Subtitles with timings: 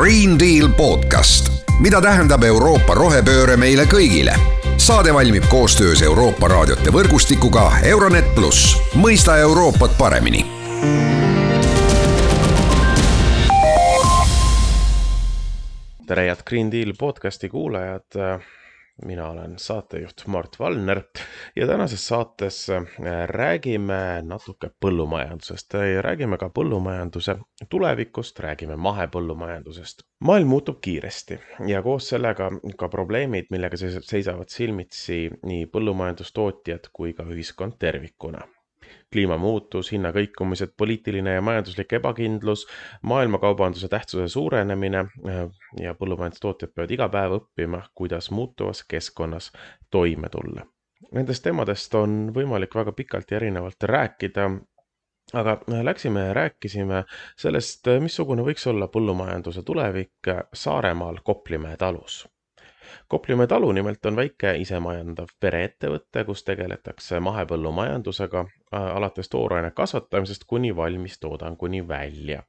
[0.00, 4.32] Green Deal podcast, mida tähendab Euroopa rohepööre meile kõigile.
[4.80, 10.40] saade valmib koostöös Euroopa raadiote võrgustikuga Euronet pluss, mõista Euroopat paremini.
[16.06, 18.16] Tere, head Green Deal podcasti kuulajad
[19.04, 21.02] mina olen saatejuht Mart Valner
[21.56, 22.82] ja tänases saates äh,
[23.26, 27.36] räägime natuke põllumajandusest ja räägime ka põllumajanduse
[27.68, 30.02] tulevikust, räägime mahepõllumajandusest.
[30.24, 37.24] maailm muutub kiiresti ja koos sellega ka probleemid, millega seisavad silmitsi nii põllumajandustootjad kui ka
[37.24, 38.46] ühiskond tervikuna
[39.12, 42.66] kliimamuutus, hinnakõikumised, poliitiline ja majanduslik ebakindlus,
[43.02, 45.44] maailmakaubanduse tähtsuse suurenemine äh,
[45.80, 49.52] ja põllumajandustootjad peavad iga päev õppima, kuidas muutuvas keskkonnas
[49.90, 50.66] toime tulla.
[51.12, 54.50] Nendest teemadest on võimalik väga pikalt ja erinevalt rääkida,
[55.32, 57.04] aga läksime ja rääkisime
[57.38, 62.24] sellest, missugune võiks olla põllumajanduse tulevik Saaremaal Koplimäe talus
[63.08, 70.76] Koplimäe talu nimelt on väike isemajandav pereettevõte, kus tegeletakse mahepõllumajandusega äh, alates tooraine kasvatamisest kuni
[70.76, 72.42] valmistoodanguni välja.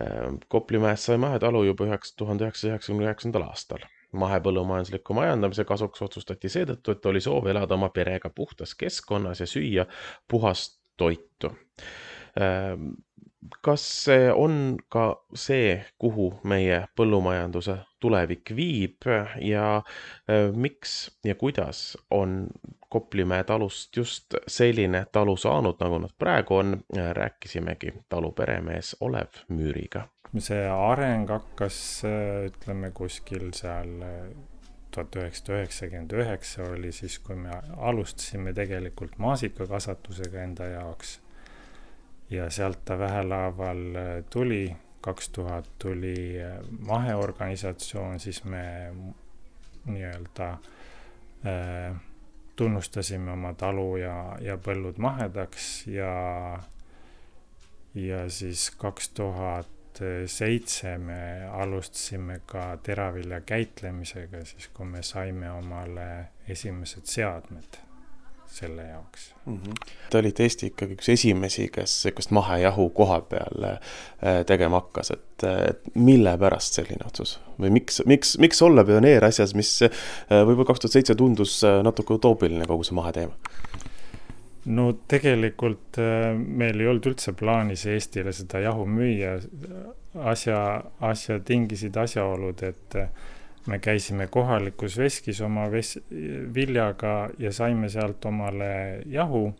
[0.00, 3.88] Äh, Koplimäest sai mahetalu juba üheksa, tuhande üheksasaja üheksakümne üheksandal aastal.
[4.12, 9.86] mahepõllumajandusliku majandamise kasuks otsustati seetõttu, et oli soov elada oma perega puhtas keskkonnas ja süüa
[10.28, 11.48] puhast toitu
[12.36, 12.76] äh,
[13.60, 19.06] kas see on ka see, kuhu meie põllumajanduse tulevik viib
[19.40, 22.46] ja äh, miks ja kuidas on
[22.92, 26.74] Koplimäe talust just selline talu saanud, nagu nad praegu on,
[27.16, 30.08] rääkisimegi talu peremees Olev Müüriga.
[30.38, 34.28] see areng hakkas, äh, ütleme kuskil seal äh,
[34.92, 41.21] tuhat üheksasada üheksakümmend üheksa oli siis, kui me alustasime tegelikult maasikakasvatusega enda jaoks
[42.32, 48.92] ja sealt ta vähelaaval äh, tuli, kaks tuhat tuli äh, maheorganisatsioon, siis me
[49.84, 52.00] nii-öelda äh,
[52.56, 56.14] tunnustasime oma talu ja, ja põllud mahedaks ja,
[57.94, 59.68] ja siis kaks tuhat
[60.26, 66.06] seitse me alustasime ka teravilja käitlemisega, siis kui me saime omale
[66.48, 67.91] esimesed seadmed
[68.52, 69.56] selle jaoks mm.
[69.56, 69.94] -hmm.
[70.10, 73.78] Te olite Eesti ikkagi üks esimesi, kes sihukest mahejahu koha peal äh,
[74.46, 79.54] tegema hakkas, et, et mille pärast selline otsus või miks, miks, miks olla pioneer asjas,
[79.58, 79.90] mis äh,
[80.30, 83.34] võib-olla kaks tuhat seitse tundus äh, natuke utoopiline, kogu see maheteema?
[84.76, 85.98] no tegelikult
[86.36, 89.40] meil ei olnud üldse plaanis Eestile seda jahu müüa.
[90.14, 90.58] asja,
[91.00, 92.96] asja tingisid asjaolud, et
[93.66, 96.00] me käisime kohalikus veskis oma ves-,
[96.54, 99.52] viljaga ja saime sealt omale jahu.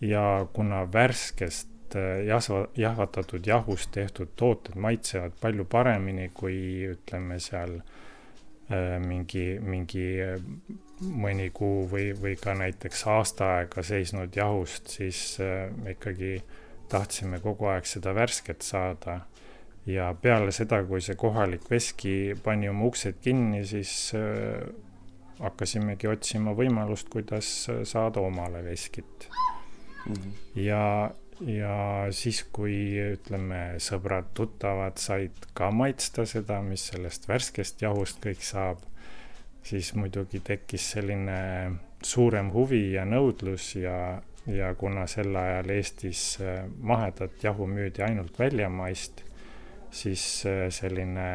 [0.00, 6.58] Ja kuna värskest äh, jasva, jahvatatud jahust tehtud tooted maitsevad palju paremini kui
[6.90, 10.36] ütleme seal äh, mingi, mingi äh,
[11.00, 15.38] mõni kuu või, või ka näiteks aasta aega seisnud jahust, siis
[15.76, 16.42] me ikkagi
[16.88, 19.20] tahtsime kogu aeg seda värsket saada
[19.86, 24.66] ja peale seda, kui see kohalik veski pani oma uksed kinni, siis äh,
[25.40, 27.50] hakkasimegi otsima võimalust, kuidas
[27.84, 30.14] saada omale veskit mm.
[30.14, 30.32] -hmm.
[30.62, 31.10] ja,
[31.46, 31.76] ja
[32.10, 32.76] siis, kui
[33.12, 38.80] ütleme, sõbrad-tuttavad said ka maitsta seda, mis sellest värskest jahust kõik saab,
[39.62, 41.70] siis muidugi tekkis selline
[42.02, 48.38] suurem huvi ja nõudlus ja, ja kuna sel ajal Eestis äh, mahedat jahu müüdi ainult
[48.38, 49.22] väljamaist
[49.96, 51.28] siis äh, selline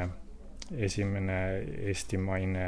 [0.71, 1.37] esimene
[1.91, 2.67] eestimaine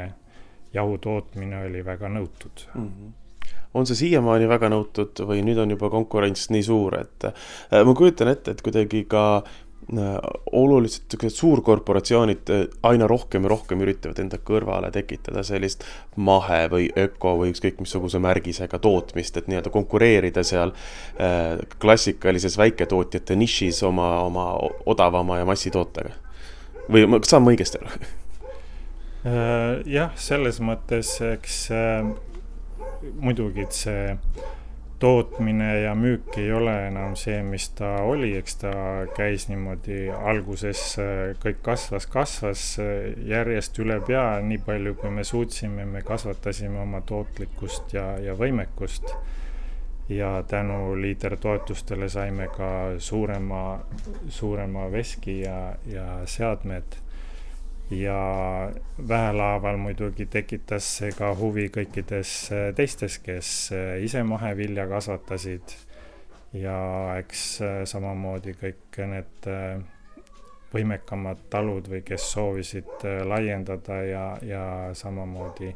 [0.74, 2.88] jahu tootmine oli väga nõutud mm.
[2.88, 3.12] -hmm
[3.74, 7.94] on see siiamaani väga nõutud või nüüd on juba konkurents nii suur, et äh, ma
[7.98, 9.42] kujutan ette, et kuidagi ka
[10.52, 15.84] oluliselt niisugused suurkorporatsioonid äh, aina rohkem ja rohkem üritavad enda kõrvale tekitada sellist
[16.16, 20.72] mahe või öko või ükskõik missuguse märgisega tootmist, et nii-öelda konkureerida seal
[21.20, 24.46] äh, klassikalises väiketootjate nišis oma, oma
[24.86, 26.16] odavama ja massitootega.
[26.88, 28.04] või saan ma õigesti aru?
[29.88, 31.68] jah, selles mõttes, eks
[33.20, 34.16] muidugi see
[34.98, 38.72] tootmine ja müük ei ole enam see, mis ta oli, eks ta
[39.16, 45.24] käis niimoodi alguses, äh, kõik kasvas, kasvas äh, järjest üle pea, nii palju kui me
[45.24, 49.14] suutsime, me kasvatasime oma tootlikkust ja, ja võimekust.
[50.08, 52.66] ja tänu liidertoetustele saime ka
[53.00, 53.80] suurema,
[54.28, 57.03] suurema veski ja, ja seadmed
[57.90, 58.72] ja
[59.08, 65.76] vähelaaval muidugi tekitas see ka huvi kõikides äh, teistes, kes äh, ise mahevilja kasvatasid.
[66.54, 66.76] ja
[67.18, 69.48] eks äh, samamoodi kõik need
[70.74, 74.64] võimekamad talud või kes soovisid laiendada ja, ja
[74.94, 75.74] samamoodi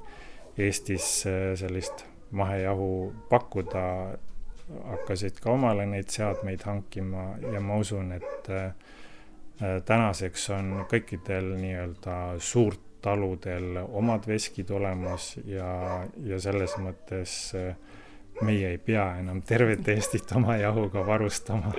[0.58, 1.22] Eestis
[1.54, 2.02] sellist
[2.34, 3.82] mahejahu pakkuda,
[4.90, 8.50] hakkasid ka omale neid seadmeid hankima ja ma usun, et
[9.58, 17.74] tänaseks on kõikidel nii-öelda suurt taludel omad veskid olemas ja, ja selles mõttes äh,
[18.42, 21.72] meie ei pea enam tervet Eestit oma jahuga varustama.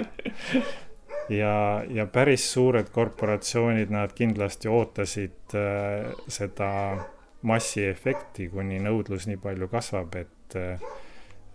[1.30, 6.72] Ja, ja päris suured korporatsioonid, nad kindlasti ootasid äh, seda
[7.46, 10.82] massiefekti, kuni nõudlus nii palju kasvab, et äh,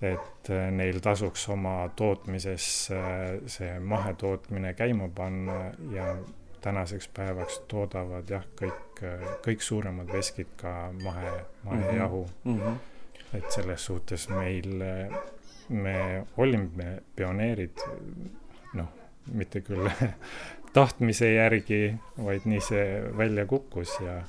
[0.03, 5.61] et äh, neil tasuks oma tootmises äh, see mahetootmine käima panna
[5.93, 6.17] ja
[6.65, 9.03] tänaseks päevaks toodavad jah, kõik,
[9.45, 11.33] kõik suuremad veskid ka mahe,
[11.65, 12.61] mahejahu mm.
[12.61, 12.77] -hmm.
[13.37, 14.85] et selles suhtes meil,
[15.69, 17.85] me olime pioneerid,
[18.81, 18.89] noh,
[19.33, 19.91] mitte küll
[20.79, 22.87] tahtmise järgi, vaid nii see
[23.17, 24.23] välja kukkus ja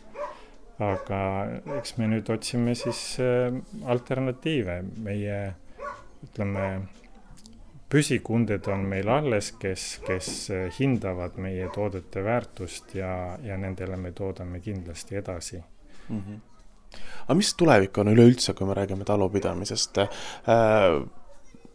[0.79, 1.19] aga
[1.77, 3.53] eks me nüüd otsime siis äh,
[3.87, 5.39] alternatiive, meie
[6.25, 6.67] ütleme
[7.91, 10.29] püsikunded on meil alles, kes, kes
[10.79, 15.61] hindavad meie toodete väärtust ja, ja nendele me toodame kindlasti edasi
[16.09, 16.21] mm.
[16.21, 16.39] -hmm.
[17.27, 20.09] aga mis tulevik on üleüldse, kui me räägime talupidamisest äh,?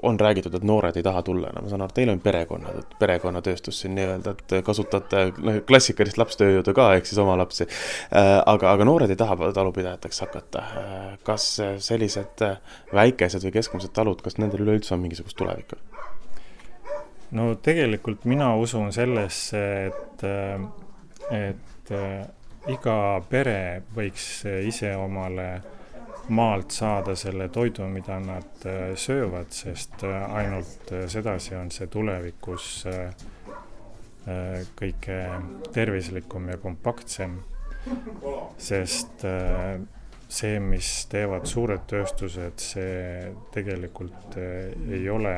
[0.02, 2.94] On räägitud, et noored ei taha tulla enam, ma saan aru, teil on perekonnad, et
[3.00, 5.24] perekonnatööstus siin nii-öelda, et kasutate
[5.68, 8.38] klassikalist lapstööjõudu ka, ehk siis oma lapsi äh,.
[8.46, 11.08] aga, aga noored ei taha talupidajateks hakata äh,.
[11.26, 11.48] kas
[11.84, 12.44] sellised
[12.94, 15.80] väikesed või keskmised talud, kas nendel üleüldse on mingisugust tulevikku?
[17.36, 19.60] no tegelikult mina usun sellesse,
[19.90, 20.24] et,
[21.30, 21.92] et
[22.70, 22.96] iga
[23.30, 23.60] pere
[23.96, 24.30] võiks
[24.66, 25.50] ise omale
[26.30, 31.90] maalt saada selle toidu, mida nad äh, söövad, sest äh, ainult äh, sedasi on see
[31.90, 32.86] tulevikus
[34.76, 35.16] kõige
[35.72, 37.38] tervislikum ja kompaktsem.
[38.60, 39.24] sest
[40.28, 45.34] see, mis teevad suured tööstused, see tegelikult ei ole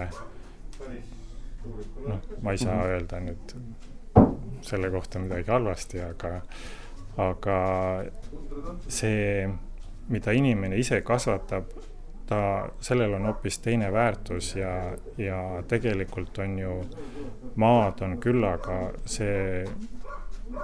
[2.08, 2.90] noh, ma ei saa mhm.
[2.90, 3.54] öelda nüüd
[4.66, 6.34] selle kohta midagi halvasti, aga,
[7.22, 7.58] aga
[8.88, 9.46] see,
[10.12, 11.72] mida inimene ise kasvatab,
[12.28, 12.42] ta,
[12.80, 14.74] sellel on hoopis teine väärtus ja,
[15.18, 16.76] ja tegelikult on ju,
[17.56, 19.64] maad on küllaga, see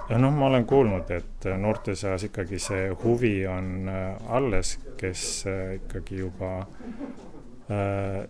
[0.09, 5.23] ja noh, ma olen kuulnud, et noorte seas ikkagi see huvi on äh, alles, kes
[5.49, 6.51] äh, ikkagi juba
[7.71, 8.21] äh,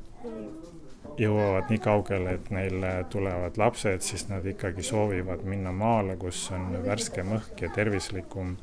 [1.20, 6.72] jõuavad nii kaugele, et neil tulevad lapsed, siis nad ikkagi soovivad minna maale, kus on
[6.86, 8.56] värskem õhk ja tervislikum.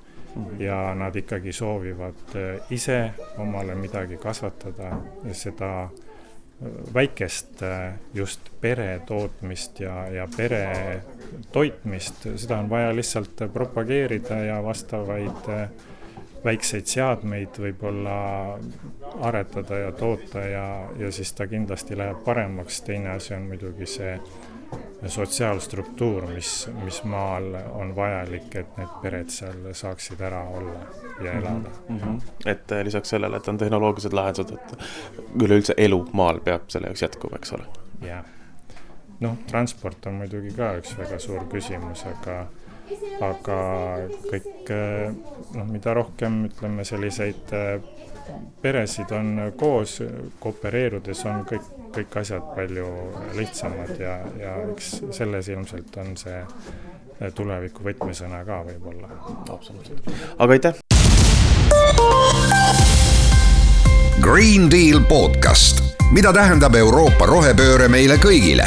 [0.58, 4.92] Ja nad ikkagi soovivad eh, ise omale midagi kasvatada
[5.32, 11.02] seda eh, väikest eh, just pere tootmist ja, ja pere
[11.52, 15.68] toitmist, seda on vaja lihtsalt propageerida ja vastavaid äh,
[16.46, 18.16] väikseid seadmeid võib-olla
[19.26, 20.66] aretada ja toota ja,
[20.98, 24.14] ja siis ta kindlasti läheb paremaks, teine asi on muidugi see
[25.06, 30.78] sotsiaalstruktuur, mis, mis maal on vajalik, et need pered seal saaksid ära olla
[31.20, 31.98] ja mhm, elada mm.
[31.98, 32.20] -hmm.
[32.46, 34.78] et eh, lisaks sellele, et on tehnoloogilised lahendused, et
[35.42, 37.66] üleüldse elu maal peab selle jaoks jätkuma, eks ole?
[38.02, 38.24] jah.
[39.20, 42.46] noh, transport on muidugi ka üks väga suur küsimus, aga
[43.24, 43.60] aga
[44.26, 44.72] kõik
[45.54, 47.76] noh, mida rohkem ütleme, selliseid äh,
[48.62, 50.00] peresid on koos,
[50.42, 52.88] koopereerudes on kõik, kõik asjad palju
[53.38, 59.12] lihtsamad ja, ja eks selles ilmselt on see äh, tuleviku võtmesõna ka võib-olla.
[59.52, 60.82] absoluutselt, aga aitäh!
[64.26, 68.66] Green Deal podcast, mida tähendab Euroopa rohepööre meile kõigile